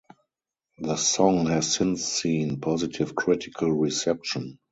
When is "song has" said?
0.95-1.75